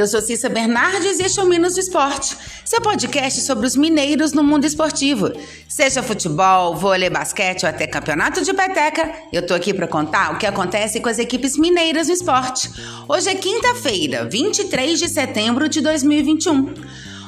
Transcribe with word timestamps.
Eu 0.00 0.06
sou 0.06 0.22
Cissa 0.22 0.48
Bernardes 0.48 1.18
e 1.18 1.24
este 1.24 1.38
é 1.38 1.42
o 1.42 1.46
Minas 1.46 1.74
do 1.74 1.80
Esporte, 1.80 2.34
seu 2.64 2.80
podcast 2.80 3.38
sobre 3.42 3.66
os 3.66 3.76
mineiros 3.76 4.32
no 4.32 4.42
mundo 4.42 4.64
esportivo. 4.64 5.30
Seja 5.68 6.02
futebol, 6.02 6.74
vôlei, 6.74 7.10
basquete 7.10 7.64
ou 7.64 7.68
até 7.68 7.86
campeonato 7.86 8.42
de 8.42 8.54
peteca, 8.54 9.12
eu 9.30 9.46
tô 9.46 9.52
aqui 9.52 9.74
para 9.74 9.86
contar 9.86 10.32
o 10.32 10.38
que 10.38 10.46
acontece 10.46 11.00
com 11.00 11.10
as 11.10 11.18
equipes 11.18 11.58
mineiras 11.58 12.06
no 12.06 12.14
esporte. 12.14 12.70
Hoje 13.06 13.28
é 13.28 13.34
quinta-feira, 13.34 14.24
23 14.24 14.98
de 14.98 15.06
setembro 15.06 15.68
de 15.68 15.82
2021. 15.82 16.72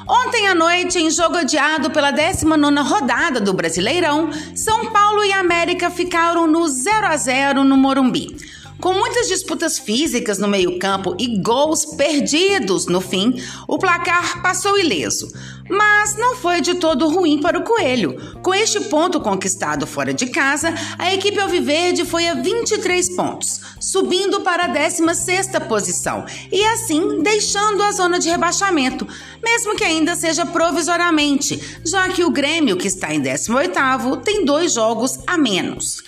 Ontem 0.09 0.49
à 0.49 0.55
noite, 0.55 0.99
em 0.99 1.11
jogo 1.11 1.37
adiado 1.37 1.91
pela 1.91 2.11
19ª 2.11 2.83
rodada 2.83 3.39
do 3.39 3.53
Brasileirão, 3.53 4.31
São 4.55 4.91
Paulo 4.91 5.23
e 5.23 5.33
América 5.33 5.91
ficaram 5.91 6.47
no 6.47 6.67
0 6.67 7.07
a 7.07 7.17
0 7.19 7.65
no 7.65 7.77
Morumbi. 7.77 8.35
Com 8.83 8.95
muitas 8.95 9.29
disputas 9.29 9.79
físicas 9.79 10.39
no 10.39 10.49
meio-campo 10.49 11.15
e 11.17 11.41
gols 11.41 11.85
perdidos 11.85 12.87
no 12.87 13.01
fim, 13.01 13.41
o 13.69 13.79
placar 13.79 14.43
passou 14.43 14.77
ileso. 14.77 15.33
Mas 15.71 16.19
não 16.19 16.35
foi 16.35 16.61
de 16.61 16.75
todo 16.75 17.09
ruim 17.09 17.41
para 17.41 17.57
o 17.57 17.63
Coelho. 17.63 18.17
Com 18.43 18.53
este 18.53 18.81
ponto 18.81 19.21
conquistado 19.21 19.87
fora 19.87 20.13
de 20.13 20.27
casa, 20.27 20.75
a 20.99 21.15
equipe 21.15 21.39
Alviverde 21.39 22.05
foi 22.05 22.27
a 22.27 22.35
23 22.35 23.15
pontos, 23.15 23.61
subindo 23.79 24.41
para 24.41 24.65
a 24.65 24.69
16ª 24.69 25.61
posição 25.69 26.27
e 26.51 26.65
assim 26.65 27.23
deixando 27.23 27.85
a 27.85 27.93
zona 27.93 28.19
de 28.19 28.29
rebaixamento, 28.29 29.07
mesmo 29.41 29.77
que 29.77 29.85
ainda 29.85 30.17
seja 30.17 30.45
provisoriamente, 30.45 31.79
já 31.87 32.09
que 32.09 32.25
o 32.25 32.33
Grêmio, 32.33 32.77
que 32.77 32.89
está 32.89 33.15
em 33.15 33.23
18º, 33.23 34.23
tem 34.25 34.45
dois 34.45 34.73
jogos 34.73 35.21
a 35.25 35.39
menos. 35.39 36.03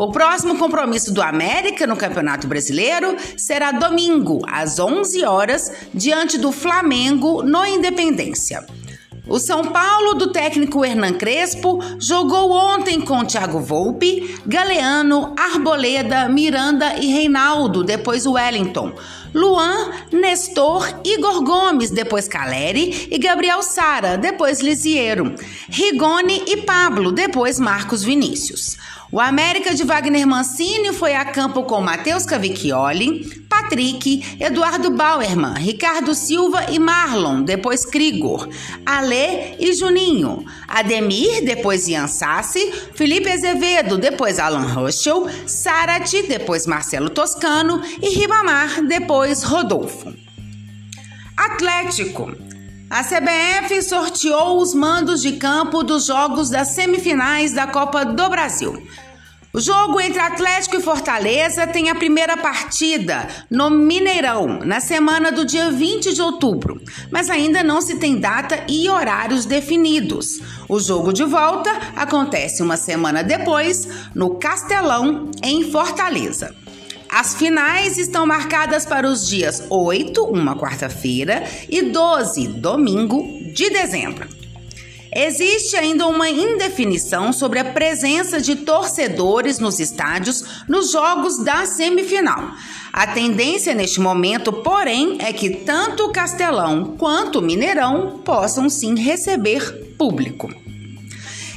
O 0.00 0.10
próximo 0.10 0.56
compromisso 0.56 1.12
do 1.12 1.20
América 1.20 1.86
no 1.86 1.94
Campeonato 1.94 2.19
Brasileiro 2.46 3.16
será 3.36 3.72
domingo, 3.72 4.42
às 4.46 4.78
11 4.78 5.24
horas, 5.24 5.72
diante 5.92 6.38
do 6.38 6.52
Flamengo 6.52 7.42
no 7.42 7.64
Independência. 7.66 8.64
O 9.30 9.38
São 9.38 9.62
Paulo 9.66 10.14
do 10.14 10.32
técnico 10.32 10.84
Hernan 10.84 11.12
Crespo 11.12 11.78
jogou 12.00 12.50
ontem 12.50 13.00
com 13.00 13.24
Thiago 13.24 13.60
Volpe, 13.60 14.36
Galeano, 14.44 15.32
Arboleda, 15.38 16.28
Miranda 16.28 16.96
e 16.96 17.06
Reinaldo, 17.06 17.84
depois 17.84 18.26
Wellington. 18.26 18.92
Luan, 19.32 19.92
Nestor, 20.10 20.84
Igor 21.04 21.44
Gomes, 21.44 21.90
depois 21.90 22.26
Caleri 22.26 23.08
e 23.08 23.18
Gabriel 23.18 23.62
Sara, 23.62 24.18
depois 24.18 24.60
Lisiero. 24.60 25.32
Rigoni 25.68 26.42
e 26.48 26.56
Pablo, 26.56 27.12
depois 27.12 27.60
Marcos 27.60 28.02
Vinícius. 28.02 28.76
O 29.12 29.18
América 29.18 29.74
de 29.74 29.82
Wagner 29.82 30.24
Mancini 30.24 30.92
foi 30.92 31.16
a 31.16 31.24
campo 31.24 31.64
com 31.64 31.80
Matheus 31.80 32.24
Cavicchioli, 32.24 33.42
Patrick, 33.48 34.36
Eduardo 34.38 34.92
Bauerman, 34.92 35.54
Ricardo 35.54 36.14
Silva 36.14 36.70
e 36.70 36.78
Marlon, 36.78 37.42
depois 37.42 37.84
Krigor, 37.84 38.48
Ale 38.86 39.56
e 39.58 39.72
Juninho, 39.72 40.44
Ademir, 40.68 41.44
depois 41.44 41.88
Ian 41.88 42.06
Sassi, 42.06 42.72
Felipe 42.94 43.28
Azevedo, 43.28 43.98
depois 43.98 44.38
Alan 44.38 44.72
Ruschel, 44.72 45.26
Sarati, 45.44 46.22
depois 46.22 46.64
Marcelo 46.68 47.10
Toscano 47.10 47.82
e 48.00 48.10
Ribamar, 48.10 48.80
depois 48.86 49.42
Rodolfo. 49.42 50.14
Atlético. 51.36 52.49
A 52.90 53.04
CBF 53.04 53.82
sorteou 53.82 54.60
os 54.60 54.74
mandos 54.74 55.22
de 55.22 55.36
campo 55.36 55.84
dos 55.84 56.06
jogos 56.06 56.50
das 56.50 56.70
semifinais 56.70 57.52
da 57.52 57.64
Copa 57.64 58.04
do 58.04 58.28
Brasil. 58.28 58.82
O 59.52 59.60
jogo 59.60 60.00
entre 60.00 60.18
Atlético 60.18 60.76
e 60.76 60.82
Fortaleza 60.82 61.68
tem 61.68 61.88
a 61.88 61.94
primeira 61.94 62.36
partida 62.36 63.28
no 63.48 63.70
Mineirão, 63.70 64.58
na 64.64 64.80
semana 64.80 65.30
do 65.30 65.44
dia 65.44 65.70
20 65.70 66.12
de 66.12 66.20
outubro, 66.20 66.80
mas 67.12 67.30
ainda 67.30 67.62
não 67.62 67.80
se 67.80 67.96
tem 68.00 68.18
data 68.18 68.64
e 68.68 68.88
horários 68.88 69.44
definidos. 69.44 70.40
O 70.68 70.80
jogo 70.80 71.12
de 71.12 71.24
volta 71.24 71.70
acontece 71.94 72.60
uma 72.60 72.76
semana 72.76 73.22
depois, 73.22 73.88
no 74.16 74.34
Castelão, 74.34 75.30
em 75.44 75.70
Fortaleza. 75.70 76.52
As 77.12 77.34
finais 77.34 77.98
estão 77.98 78.24
marcadas 78.24 78.86
para 78.86 79.08
os 79.08 79.26
dias 79.26 79.64
8, 79.68 80.22
uma 80.26 80.54
quarta-feira, 80.54 81.42
e 81.68 81.82
12, 81.82 82.46
domingo 82.46 83.26
de 83.52 83.68
dezembro. 83.68 84.28
Existe 85.12 85.74
ainda 85.76 86.06
uma 86.06 86.30
indefinição 86.30 87.32
sobre 87.32 87.58
a 87.58 87.64
presença 87.64 88.40
de 88.40 88.54
torcedores 88.54 89.58
nos 89.58 89.80
estádios 89.80 90.62
nos 90.68 90.92
jogos 90.92 91.42
da 91.42 91.66
semifinal. 91.66 92.52
A 92.92 93.08
tendência 93.08 93.74
neste 93.74 94.00
momento, 94.00 94.52
porém, 94.52 95.18
é 95.18 95.32
que 95.32 95.50
tanto 95.50 96.04
o 96.04 96.12
Castelão 96.12 96.96
quanto 96.96 97.40
o 97.40 97.42
Mineirão 97.42 98.20
possam 98.24 98.68
sim 98.68 98.94
receber 98.94 99.96
público. 99.98 100.48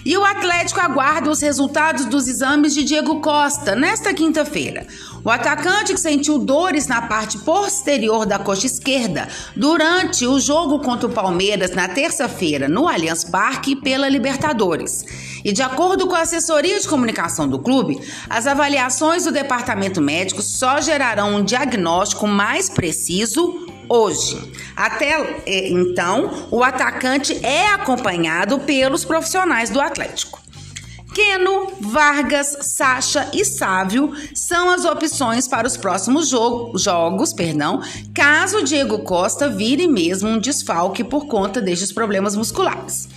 E 0.05 0.17
o 0.17 0.25
Atlético 0.25 0.81
aguarda 0.81 1.29
os 1.29 1.41
resultados 1.41 2.05
dos 2.05 2.27
exames 2.27 2.73
de 2.73 2.83
Diego 2.83 3.21
Costa 3.21 3.73
nesta 3.73 4.13
quinta-feira. 4.13 4.85
O 5.23 5.29
atacante 5.29 5.93
que 5.93 5.99
sentiu 5.99 6.37
dores 6.37 6.87
na 6.87 7.03
parte 7.03 7.37
posterior 7.37 8.25
da 8.25 8.37
coxa 8.37 8.65
esquerda 8.65 9.29
durante 9.55 10.27
o 10.27 10.37
jogo 10.41 10.79
contra 10.79 11.07
o 11.07 11.13
Palmeiras 11.13 11.71
na 11.71 11.87
terça-feira 11.87 12.67
no 12.67 12.89
Allianz 12.89 13.23
Parque 13.23 13.77
pela 13.77 14.09
Libertadores. 14.09 15.05
E 15.45 15.53
de 15.53 15.61
acordo 15.61 16.07
com 16.07 16.15
a 16.15 16.21
assessoria 16.21 16.77
de 16.77 16.87
comunicação 16.87 17.47
do 17.47 17.59
clube, 17.59 18.01
as 18.29 18.45
avaliações 18.45 19.23
do 19.23 19.31
departamento 19.31 20.01
médico 20.01 20.41
só 20.41 20.81
gerarão 20.81 21.35
um 21.35 21.43
diagnóstico 21.43 22.27
mais 22.27 22.69
preciso 22.69 23.62
hoje. 23.89 24.51
Até 24.75 25.41
é, 25.45 25.69
então, 25.69 26.47
o 26.51 26.63
atacante 26.63 27.37
é 27.45 27.67
acompanhado 27.69 28.59
pelos 28.59 29.05
profissionais 29.05 29.69
do 29.69 29.79
Atlético. 29.79 30.43
Keno, 31.13 31.71
Vargas, 31.79 32.57
Sacha 32.61 33.29
e 33.31 33.45
Sávio 33.45 34.11
são 34.33 34.71
as 34.71 34.83
opções 34.83 35.47
para 35.47 35.67
os 35.67 35.77
próximos 35.77 36.27
jogo, 36.27 36.75
jogos, 36.77 37.31
perdão, 37.31 37.81
caso 38.15 38.63
Diego 38.63 38.99
Costa 38.99 39.47
vire 39.47 39.87
mesmo 39.87 40.29
um 40.29 40.39
desfalque 40.39 41.03
por 41.03 41.27
conta 41.27 41.61
destes 41.61 41.91
problemas 41.91 42.35
musculares. 42.35 43.07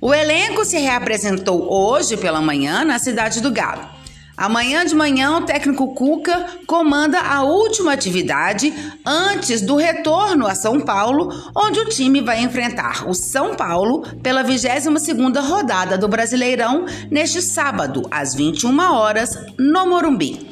O 0.00 0.12
elenco 0.12 0.64
se 0.64 0.78
reapresentou 0.78 1.72
hoje 1.72 2.16
pela 2.16 2.42
manhã 2.42 2.84
na 2.84 2.98
cidade 2.98 3.40
do 3.40 3.52
Galo. 3.52 4.01
Amanhã 4.42 4.84
de 4.84 4.92
manhã, 4.92 5.36
o 5.36 5.42
técnico 5.42 5.94
Cuca 5.94 6.58
comanda 6.66 7.16
a 7.20 7.44
última 7.44 7.92
atividade 7.92 8.74
antes 9.06 9.60
do 9.60 9.76
retorno 9.76 10.48
a 10.48 10.54
São 10.56 10.80
Paulo, 10.80 11.32
onde 11.54 11.78
o 11.78 11.88
time 11.88 12.20
vai 12.20 12.42
enfrentar 12.42 13.08
o 13.08 13.14
São 13.14 13.54
Paulo 13.54 14.02
pela 14.20 14.42
22ª 14.42 15.40
rodada 15.40 15.96
do 15.96 16.08
Brasileirão 16.08 16.86
neste 17.08 17.40
sábado, 17.40 18.02
às 18.10 18.34
21 18.34 18.76
horas, 18.80 19.38
no 19.56 19.86
Morumbi. 19.86 20.44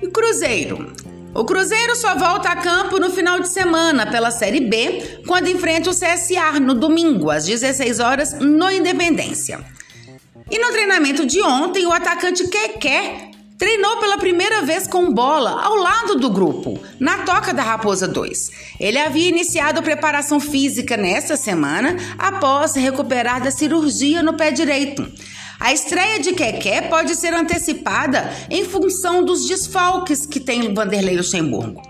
E 0.00 0.06
Cruzeiro. 0.06 0.92
O 1.34 1.44
Cruzeiro 1.44 1.96
só 1.96 2.14
volta 2.14 2.50
a 2.50 2.56
campo 2.62 3.00
no 3.00 3.10
final 3.10 3.40
de 3.40 3.48
semana 3.48 4.06
pela 4.06 4.30
Série 4.30 4.60
B, 4.60 5.22
quando 5.26 5.48
enfrenta 5.48 5.90
o 5.90 5.92
CSA 5.92 6.60
no 6.60 6.74
domingo, 6.74 7.28
às 7.28 7.44
16 7.44 7.98
horas, 7.98 8.34
no 8.38 8.70
Independência. 8.70 9.77
E 10.50 10.58
no 10.58 10.72
treinamento 10.72 11.26
de 11.26 11.42
ontem, 11.42 11.86
o 11.86 11.92
atacante 11.92 12.48
Keké 12.48 13.30
treinou 13.58 13.98
pela 13.98 14.16
primeira 14.16 14.62
vez 14.62 14.86
com 14.86 15.12
bola 15.12 15.50
ao 15.62 15.74
lado 15.74 16.14
do 16.14 16.30
grupo, 16.30 16.80
na 16.98 17.18
toca 17.18 17.52
da 17.52 17.62
Raposa 17.62 18.06
2. 18.08 18.50
Ele 18.80 18.98
havia 18.98 19.28
iniciado 19.28 19.82
preparação 19.82 20.38
física 20.40 20.96
nesta 20.96 21.36
semana 21.36 21.96
após 22.16 22.74
recuperar 22.76 23.42
da 23.42 23.50
cirurgia 23.50 24.22
no 24.22 24.34
pé 24.34 24.50
direito. 24.50 25.06
A 25.60 25.72
estreia 25.72 26.20
de 26.20 26.32
Keké 26.32 26.82
pode 26.82 27.16
ser 27.16 27.34
antecipada 27.34 28.32
em 28.48 28.64
função 28.64 29.24
dos 29.24 29.44
desfalques 29.44 30.24
que 30.24 30.38
tem 30.38 30.72
Vanderlei 30.72 31.16
Luxemburgo. 31.16 31.82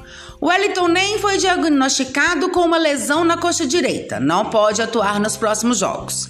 Wellington 0.43 0.89
nem 0.89 1.19
foi 1.19 1.37
diagnosticado 1.37 2.49
com 2.49 2.61
uma 2.61 2.79
lesão 2.79 3.25
na 3.25 3.37
coxa 3.37 3.67
direita, 3.67 4.19
não 4.19 4.47
pode 4.47 4.81
atuar 4.81 5.21
nos 5.21 5.37
próximos 5.37 5.79
jogos. 5.79 6.29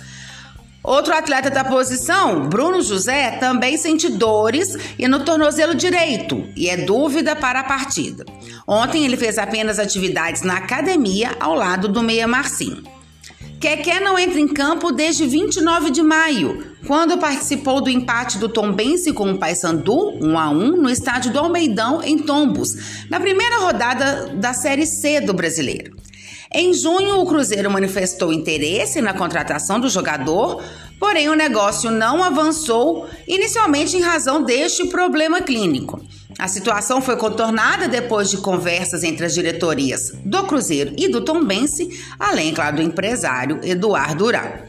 Outro 0.82 1.12
atleta 1.12 1.50
da 1.50 1.64
posição, 1.64 2.48
Bruno 2.48 2.80
José, 2.80 3.32
também 3.32 3.76
sente 3.76 4.08
dores 4.08 4.76
e 4.98 5.08
no 5.08 5.24
tornozelo 5.24 5.74
direito 5.74 6.46
e 6.56 6.68
é 6.68 6.76
dúvida 6.76 7.34
para 7.34 7.60
a 7.60 7.64
partida. 7.64 8.24
Ontem 8.66 9.04
ele 9.04 9.16
fez 9.16 9.38
apenas 9.38 9.78
atividades 9.78 10.42
na 10.42 10.56
academia 10.56 11.36
ao 11.40 11.54
lado 11.54 11.88
do 11.88 12.02
Meia 12.02 12.28
Marcinho. 12.28 12.82
Keké 13.60 13.98
não 13.98 14.16
entra 14.16 14.38
em 14.38 14.46
campo 14.46 14.92
desde 14.92 15.26
29 15.26 15.90
de 15.90 16.00
maio, 16.00 16.76
quando 16.86 17.18
participou 17.18 17.80
do 17.80 17.90
empate 17.90 18.38
do 18.38 18.48
Tombense 18.48 19.12
com 19.12 19.32
o 19.32 19.38
Paysandu 19.38 20.16
1 20.22 20.38
a 20.38 20.48
1 20.48 20.76
no 20.76 20.88
estádio 20.88 21.32
do 21.32 21.40
Almeidão 21.40 22.00
em 22.00 22.18
Tombos, 22.18 23.04
na 23.10 23.18
primeira 23.18 23.58
rodada 23.58 24.28
da 24.36 24.54
Série 24.54 24.86
C 24.86 25.20
do 25.20 25.34
Brasileiro. 25.34 25.97
Em 26.52 26.72
junho, 26.72 27.20
o 27.20 27.26
Cruzeiro 27.26 27.70
manifestou 27.70 28.32
interesse 28.32 29.02
na 29.02 29.12
contratação 29.12 29.78
do 29.78 29.88
jogador, 29.88 30.62
porém 30.98 31.28
o 31.28 31.34
negócio 31.34 31.90
não 31.90 32.22
avançou, 32.22 33.06
inicialmente 33.26 33.96
em 33.96 34.00
razão 34.00 34.42
deste 34.42 34.86
problema 34.88 35.42
clínico. 35.42 36.00
A 36.38 36.48
situação 36.48 37.02
foi 37.02 37.16
contornada 37.16 37.86
depois 37.86 38.30
de 38.30 38.38
conversas 38.38 39.02
entre 39.02 39.26
as 39.26 39.34
diretorias 39.34 40.12
do 40.24 40.44
Cruzeiro 40.44 40.94
e 40.96 41.08
do 41.08 41.20
Tombense, 41.20 41.88
além, 42.18 42.54
claro, 42.54 42.76
do 42.76 42.82
empresário 42.82 43.60
Eduardo 43.62 44.24
Ural. 44.24 44.67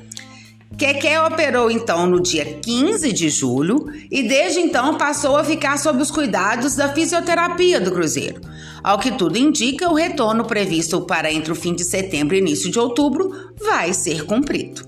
Keké 0.79 1.19
operou 1.19 1.69
então 1.69 2.07
no 2.07 2.21
dia 2.21 2.45
15 2.45 3.11
de 3.11 3.29
julho 3.29 3.85
e 4.09 4.23
desde 4.23 4.61
então 4.61 4.97
passou 4.97 5.35
a 5.35 5.43
ficar 5.43 5.77
sob 5.77 6.01
os 6.01 6.09
cuidados 6.09 6.73
da 6.73 6.93
fisioterapia 6.93 7.81
do 7.81 7.91
Cruzeiro. 7.91 8.39
Ao 8.81 8.97
que 8.97 9.11
tudo 9.11 9.37
indica, 9.37 9.89
o 9.89 9.93
retorno 9.93 10.45
previsto 10.45 11.01
para 11.01 11.29
entre 11.33 11.51
o 11.51 11.55
fim 11.55 11.75
de 11.75 11.83
setembro 11.83 12.33
e 12.33 12.39
início 12.39 12.71
de 12.71 12.79
outubro 12.79 13.29
vai 13.59 13.93
ser 13.93 14.23
cumprido. 14.23 14.81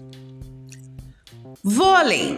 Vôlei. 1.61 2.37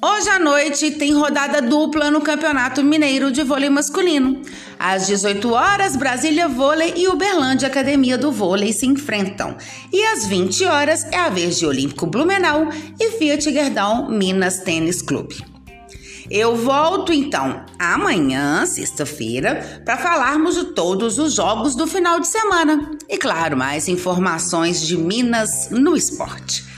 Hoje 0.00 0.28
à 0.30 0.38
noite 0.38 0.92
tem 0.92 1.12
rodada 1.12 1.60
dupla 1.60 2.08
no 2.08 2.20
Campeonato 2.20 2.84
Mineiro 2.84 3.32
de 3.32 3.42
Vôlei 3.42 3.68
Masculino. 3.68 4.40
Às 4.78 5.08
18 5.08 5.52
horas, 5.52 5.96
Brasília 5.96 6.46
Vôlei 6.46 6.94
e 6.96 7.08
Uberlândia 7.08 7.66
Academia 7.66 8.16
do 8.16 8.30
Vôlei 8.30 8.72
se 8.72 8.86
enfrentam. 8.86 9.56
E 9.92 10.00
às 10.04 10.24
20 10.24 10.64
horas 10.66 11.04
é 11.10 11.16
a 11.16 11.28
vez 11.28 11.58
de 11.58 11.66
Olímpico 11.66 12.06
Blumenau 12.06 12.68
e 13.00 13.18
Fiat 13.18 13.52
Gerdau 13.52 14.08
Minas 14.08 14.60
Tênis 14.60 15.02
Clube. 15.02 15.44
Eu 16.30 16.54
volto 16.54 17.12
então 17.12 17.64
amanhã, 17.76 18.64
sexta-feira, 18.66 19.82
para 19.84 19.96
falarmos 19.96 20.54
de 20.54 20.64
todos 20.74 21.18
os 21.18 21.34
jogos 21.34 21.74
do 21.74 21.88
final 21.88 22.20
de 22.20 22.28
semana. 22.28 22.92
E 23.08 23.18
claro, 23.18 23.56
mais 23.56 23.88
informações 23.88 24.86
de 24.86 24.96
Minas 24.96 25.70
no 25.70 25.96
esporte. 25.96 26.77